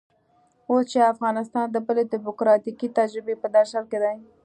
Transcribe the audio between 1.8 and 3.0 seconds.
بلې ډيموکراتيکې